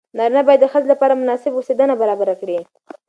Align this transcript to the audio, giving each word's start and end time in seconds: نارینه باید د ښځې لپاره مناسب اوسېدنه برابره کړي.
نارینه 0.17 0.41
باید 0.47 0.61
د 0.63 0.65
ښځې 0.71 0.87
لپاره 0.93 1.19
مناسب 1.21 1.51
اوسېدنه 1.55 1.93
برابره 2.01 2.33
کړي. 2.41 2.57